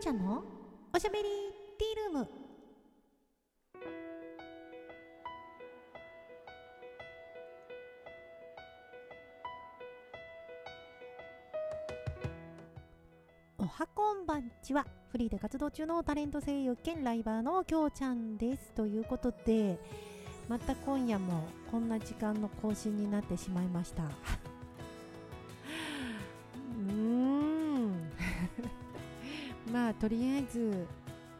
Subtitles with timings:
[0.00, 0.42] ちゃんの
[0.94, 1.24] おしゃべり
[1.78, 2.28] ティールーム。
[13.58, 14.86] おはこんばんちは。
[15.12, 18.72] フリーで活動中のタレント声優兼ライバーのきょうちゃんです。
[18.72, 19.78] ということで
[20.48, 24.04] また今夜もこんな時間の更新になってしまいました。
[29.72, 30.86] まあとりあえず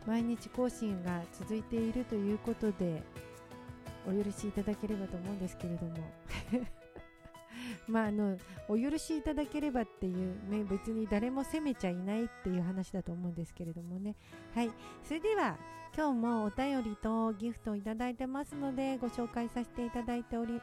[0.06, 3.02] 毎日更新が続いているということで
[4.06, 5.96] お許しいただければと思うんですけれども。
[7.86, 14.14] まああのお許しいただければっていうね別に誰も責めちゃいないっていう話だと思うんですけれどもね。
[14.54, 14.70] はい。
[15.04, 15.58] それでは
[15.96, 20.60] 今日もお便りとギフトをいただいてますのでご紹介させていただいており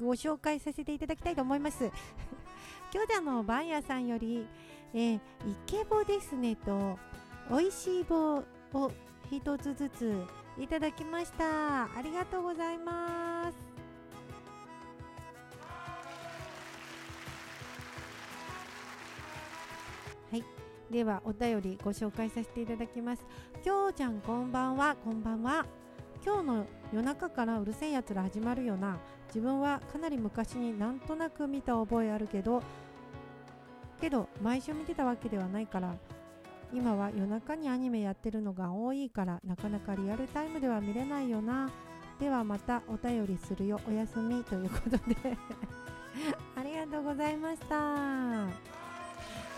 [0.00, 1.84] ご紹介させていただきたいと思います。
[2.92, 4.46] 今日のバイヤーさんより、
[4.94, 5.20] えー、イ
[5.66, 6.98] ケボですねと
[7.50, 8.36] 美味しい棒
[8.74, 8.92] を
[9.30, 10.14] 一つずつ
[10.58, 11.84] いただきました。
[11.84, 13.56] ありがとうございます。
[20.30, 20.44] はい。
[20.90, 23.24] ではお便りご紹介させていただきます。
[23.64, 24.94] きょうちゃんこんばんは。
[24.96, 25.64] こんばんは。
[26.24, 28.98] 今日の夜中からうるせえやつら始まるよな。
[29.28, 32.62] 自分はかなり昔になんとなく見た覚えあるけど
[34.02, 35.94] けど毎週見てたわけではないから
[36.74, 41.70] 今は夜中にアニメやってるのが多いからなかなかリアルタイムでは見れないよな。
[42.18, 43.78] ではまたお便りするよ。
[43.86, 44.96] おやすみということで。
[46.56, 48.48] ありがとうございました。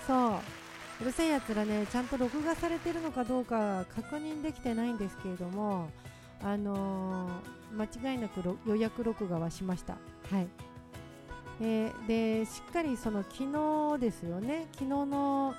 [0.09, 1.03] そう。
[1.03, 5.89] うるせえやつらねちゃんと録画されてるのかどうか確認できてないんですけれども
[6.41, 9.97] あのー、間違いなく予約録画はしました。
[10.31, 10.74] はい。
[11.61, 14.67] えー、でしっかりその昨日ですよね。
[14.73, 15.55] 昨日の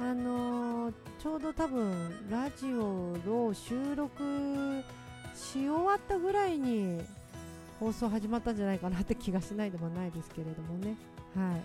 [0.00, 4.84] あのー、ちょうど多分ラジオを収録
[5.34, 7.00] し終わったぐらいに
[7.80, 10.96] 放送始まったんじゃないかなって気がしないでもないですけれどもね。
[11.34, 11.62] はい。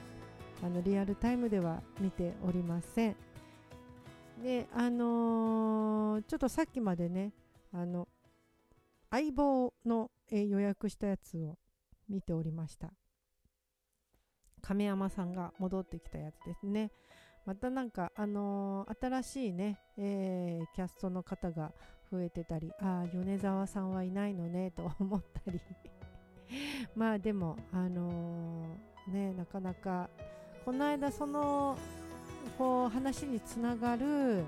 [0.65, 3.15] あのリアルタイムでは見ておりません。
[4.41, 7.33] であのー、ちょっとさっきまでね
[7.71, 8.07] あの
[9.11, 11.59] 相棒の、え予約したやつを
[12.09, 12.91] 見ておりました。
[14.63, 16.91] 亀山さんが戻ってきたやつですね。
[17.45, 21.73] またなんかあのー、新しいね、えー、キャストの方が
[22.09, 25.59] 増えてたりああ米沢さんはいないのね と思ったり。
[26.95, 30.09] まあでもあのー、ねなかなか
[30.63, 31.77] この間その
[32.57, 34.45] こう話につながる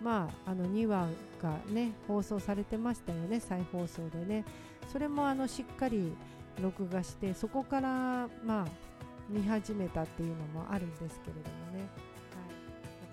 [0.00, 1.08] まあ、あの2話
[1.42, 4.44] がね放送されてましたよね再放送でね。
[4.92, 6.14] それもあのしっかり
[6.62, 8.66] 録画してそこからまあ
[9.28, 11.88] 見始めたっていうのもあるんですけれどもね、はい、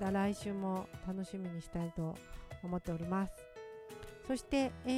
[0.02, 2.16] また来週も楽しみにしたいと
[2.64, 3.34] 思っております。
[4.28, 4.90] そして、え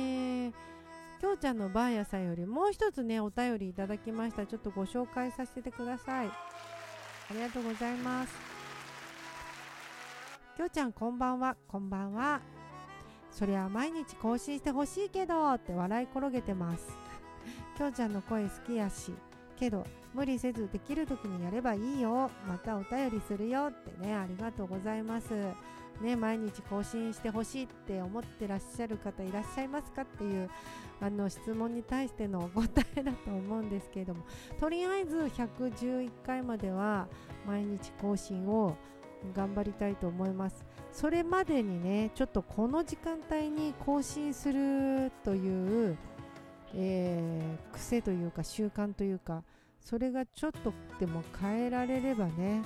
[0.50, 0.54] ー、
[1.20, 4.46] きょうちゃんのばあやさんよりもう一つねお便りいただきました。
[4.46, 6.28] ちょっとご紹介させてください。
[6.28, 8.34] ありがとうございます。
[10.56, 12.42] きょうちゃんこんばんは、こんばんは。
[13.32, 16.98] そりゃ毎日更新してほしいけどって笑い転げてます。
[17.78, 19.12] きょうちゃんの声好きやし、
[19.58, 22.30] けど無理せずできる時にやればいいよ。
[22.48, 25.34] またお便りするよってね、ありがとうございます。
[26.02, 30.50] ね、毎日更新してほしいって思ってらっしゃる方いらっしゃいますかっていう
[31.02, 34.26] あの質問に対してのお答えだと思うんですけれども
[34.60, 37.08] とりあえず111回までは
[37.48, 38.76] 毎日更新を
[39.34, 45.98] 頑張りたいと思いますそれまでにねちょっとこの時間帯に更新するという、
[46.76, 49.44] えー、癖というか習慣というか
[49.80, 52.62] それがちょっとでも変えられればね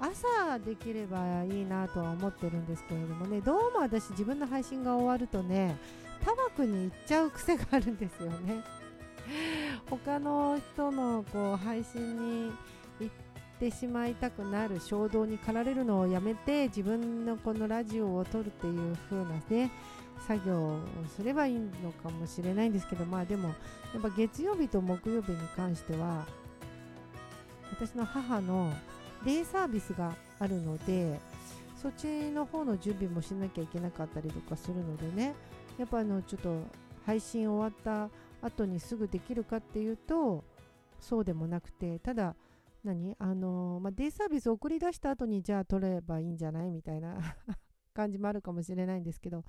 [0.00, 5.76] 朝できればいいなとは思ってるんですけれどもねどうも私自分の配信が終わるとね
[6.24, 8.62] タバコに行っちゃう癖があるんですよね。
[9.90, 12.52] 他の人のこう配信に
[13.00, 13.14] 行っ
[13.58, 19.70] てしまいたくなる衝動に駆られるのをやめて自分のこのラジオを撮るっていう風なね
[20.26, 20.78] 作業を
[21.16, 23.54] すればいいのかもしれないんですけどまあでもや
[23.98, 26.26] っぱ月曜日と木曜日に関しては
[27.70, 28.72] 私の母の
[29.24, 31.18] デイサービスがあるので
[31.80, 35.34] そっちの方の準備もしなきゃいけなかったりとかするのでね
[35.78, 36.62] やっぱあのちょっと
[37.04, 38.08] 配信終わった
[38.46, 40.44] 後にすぐできるかっていうと
[41.00, 42.36] そうでもなくてただ
[42.84, 43.14] 何？
[43.18, 46.70] あのまあ、デイサービス送り出した後にじゃあ取ればいいんじゃない？
[46.70, 47.16] みたいな。
[47.92, 49.44] 感じもあるかもしれないんですけど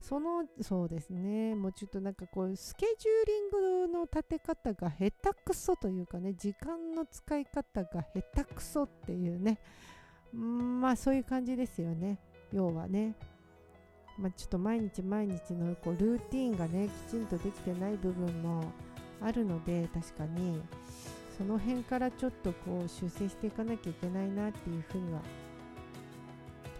[0.00, 1.54] そのそうですね。
[1.54, 9.58] もうちょっとなんかこうスケジューリングの立て方が下手くそというかね時間の使い方が下手くそっていうね。
[10.32, 12.18] まあそういう感じですよね。
[12.52, 13.14] 要はね。
[14.18, 18.70] まあ、ちょっと毎日毎日のこうルーティンがねきちんとできてない部分も
[19.20, 20.62] あるので確かに。
[21.40, 25.22] その辺からちょっとこう修正していかなきゃいけないなっていうふうには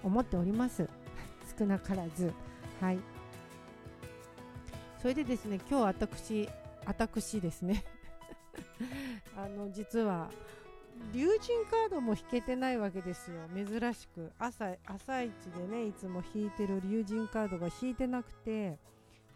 [0.03, 0.87] 思っております。
[1.61, 2.33] 少なからず。
[2.81, 2.99] はい。
[4.99, 6.49] それでですね今日私
[6.87, 7.85] 私ですね。
[9.37, 10.31] あの実は
[11.13, 13.43] 龍神カードも引けてないわけですよ。
[13.55, 14.33] 珍しく。
[14.39, 18.79] 朝朝一でねいつも引いてる龍神カードが引いてなくて。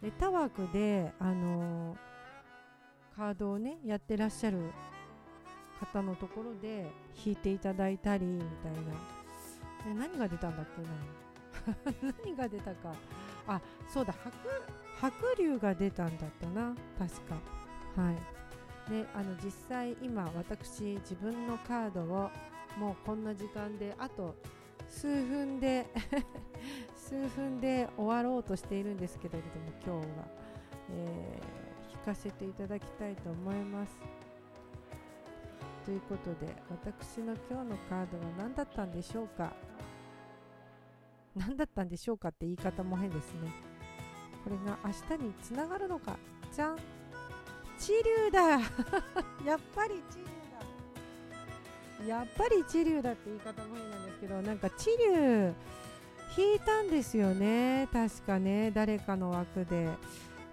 [0.01, 4.59] でタワークであのー、カードをねやってらっしゃる
[5.79, 6.91] 方のところで
[7.25, 9.15] 引いていただいたりみたいな。
[9.85, 11.24] で何が出たんだっけな。
[12.23, 12.93] 何が出たか。
[13.47, 14.13] あそうだ。
[14.13, 14.31] 白
[14.99, 16.75] 白龍が出たんだったな。
[16.97, 17.35] 確か。
[18.01, 18.35] はい。
[18.89, 22.29] であの実際今私自分のカードを
[22.77, 24.35] もうこんな時間であと
[24.87, 25.87] 数分で
[26.95, 29.43] 数分で終わろうとしているんですけれども
[29.85, 30.25] 今日は、
[30.91, 33.97] えー、引かせていただきたいと思います。
[35.85, 39.53] ということで私の今日のカードは何だったんでしょうか。
[41.35, 43.51] 何だったんでしょうかって言い方も変ですね。
[44.43, 46.17] これが明日につながるのか。
[46.53, 46.77] じゃん。
[47.77, 48.41] 一流 だ。
[48.51, 50.25] やっぱり一流
[51.99, 52.05] だ。
[52.07, 55.53] やっぱり一流だって言い方も変なんですけどなんか一流
[56.37, 57.87] 引いたんですよね。
[57.91, 58.71] 確かね。
[58.71, 59.89] 誰かの枠で。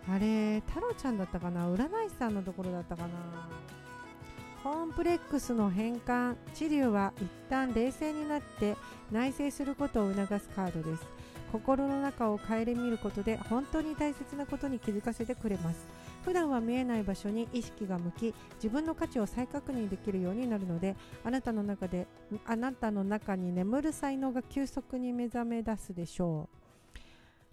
[0.09, 1.69] あれ太郎ちゃんだったかな。
[1.73, 3.09] 占い師さんのところだったかな。
[4.63, 8.77] コンプレックスの変換治療は一旦冷静になって
[9.11, 11.05] 内省することを促すカードです。
[11.51, 15.85] 心の中を顧みることで本当に大切なことに気づかせてくれます。
[16.25, 20.95] 普段は見えない場所に意識が向き自分の価値を再確認できるようになるので
[21.25, 22.07] あなたの中で
[22.47, 27.01] あなたの中に眠る才能が急速に目覚め出すでしょう。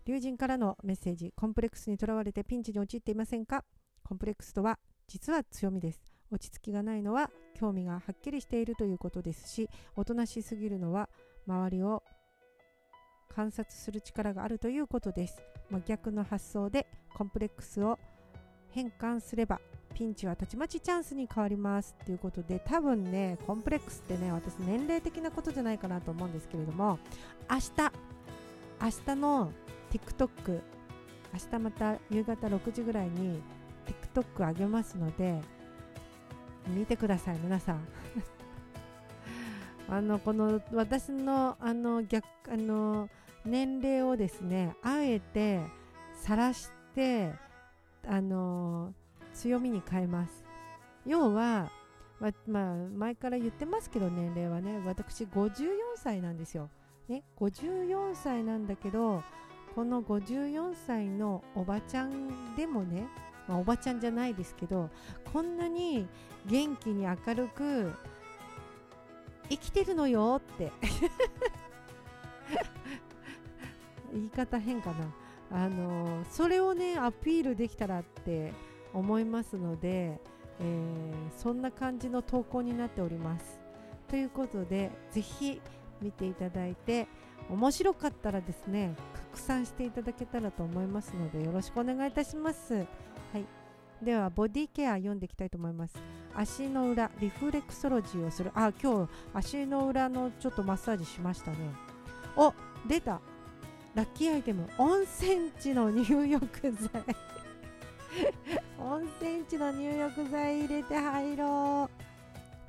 [0.05, 3.65] 龍神からのメッセージコンプレックスにとらわれてピンチに陥っていませんか？
[4.03, 4.77] コンプレックスとは
[5.07, 6.19] 実は強みです。
[6.31, 11.09] 落ち着きがないのは興味がはっきりしているということですしおとなしすぎるのは
[11.47, 12.03] 周りを
[13.35, 17.97] 観察する力があるということです、まあ、逆の発想でコンプレックスを
[18.71, 19.59] 変換すれば
[19.93, 21.95] ピンチはたちまちチャンスに変わります。
[22.05, 26.99] ということで多分ねコンプレックスってね私年齢的なことじゃないかなと思うんですけれども
[27.49, 27.91] 明日
[28.81, 29.51] 明日の
[29.91, 30.61] TikTok
[31.33, 33.41] 明日また夕方6時ぐらいに
[34.13, 35.41] TikTok 上げますので
[36.69, 37.88] 見てください皆さん。
[39.89, 43.10] あのこの私のあの逆あの
[43.44, 45.62] 年齢をですねあえて
[46.13, 47.33] 晒して
[48.07, 48.94] あの
[49.33, 50.45] 強みに変えます。
[51.06, 51.71] 要は、
[52.19, 56.69] ままあ、前から言ってますけど年齢はね私54歳なんですよ、
[57.07, 59.24] ね、54歳なんだけど
[59.75, 63.07] この54歳のおばちゃんでもね、
[63.50, 64.92] まあ、おばちゃんじゃないですけど
[65.34, 66.07] こんなに
[66.46, 67.92] 元気に明るく
[69.50, 70.72] 生きてるのよって。
[74.13, 74.96] 言い方変かな。
[75.51, 78.54] あのそれをねアピールできたらって
[78.94, 80.22] 思いますので、
[80.60, 83.60] えー、そんな感じの投稿になっております。
[84.07, 85.60] ということでぜひ
[86.01, 87.07] 見ていただいて
[87.50, 88.96] 面白かったらですね
[89.31, 92.74] 拡散していただけたらと思いますのでよろしくお願いいたします。
[92.74, 93.45] はい。
[94.01, 95.95] ではボディケア読んでいきたいと思います。
[96.36, 98.51] 足の裏リフレクソロジーをする。
[98.55, 101.57] あ今日足の裏のちょっとマッサージしましたね。
[102.36, 102.53] お
[102.88, 103.19] 出た。
[103.95, 104.69] ラッキーアイテム。
[104.77, 106.89] 温泉地の入浴剤。
[108.79, 111.89] 温泉地の入浴剤入れて入ろ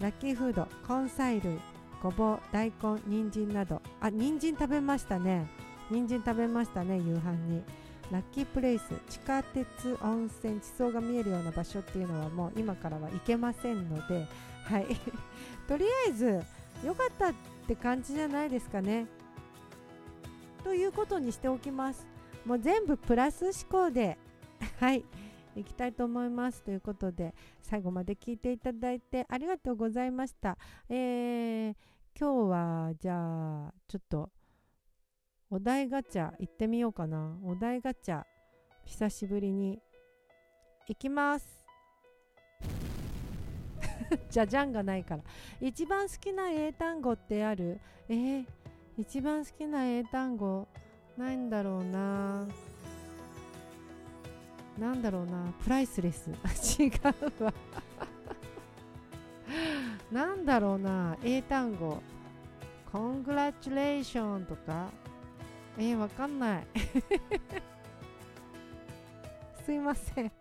[0.00, 0.02] う。
[0.02, 0.67] ラッキーフード。
[0.88, 1.59] 根菜類。
[2.02, 3.81] ごぼう大根人参など。
[4.00, 5.60] あ人参食べましたね。
[5.91, 7.63] 人参食べましたね夕飯に。
[8.11, 9.65] ラッキープレイス地下鉄
[10.03, 14.27] 温泉地層が見えるような場所っていうのはもう今からは行けませんので
[14.65, 14.87] はい。
[15.69, 16.43] とりあえず
[16.85, 17.35] 良かったっ
[17.67, 19.07] て感じじゃないですかね。
[20.65, 22.07] ということにしておきます。
[22.45, 24.19] もう全部プラス思考で
[24.79, 25.05] はい。
[25.57, 26.63] いきたいと思います。
[26.63, 30.59] ということで最後まで聞いていただいてありがとうございました。
[30.89, 31.75] えー、
[32.19, 34.31] 今日はじゃあちょっと
[35.52, 37.37] お題ガチャ行ってみようかな。
[37.45, 38.23] お題ガチャ
[38.85, 39.80] 久しぶりに
[40.87, 41.66] 行きます。
[44.30, 45.25] じゃじゃんがないから。
[45.61, 47.80] 一番好きな英単語ってある？
[48.09, 48.47] えー、
[48.97, 50.69] 一番好きな英単語
[51.16, 52.47] ないんだろうな。
[54.78, 55.52] なんだろうな。
[55.64, 56.30] プライスレス。
[56.80, 56.92] 違
[57.40, 57.52] うわ。
[60.12, 61.19] なんだろうな。
[61.25, 62.00] 英単語。
[62.92, 65.10] コングラチュレーションとか。
[65.79, 66.67] えー、わかんない。
[69.65, 70.33] すいません。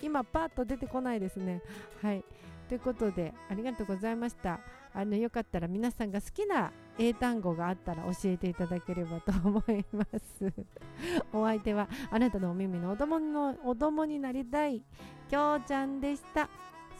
[0.00, 1.62] 今パッと出てこないですね。
[2.02, 2.24] はい。
[2.68, 4.60] ということでありがとうございました。
[4.92, 10.52] あのよかったら皆さんが好きな英単語があったら教えていただければと思います。
[11.32, 14.82] お相手はあなたのお耳のお供のお供になりたい
[15.28, 16.48] きょうちゃんでした。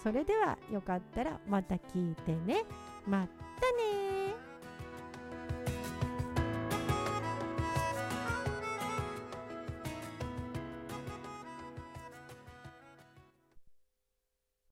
[0.03, 2.65] それではよかったらまた聞いてね。
[3.07, 4.46] またね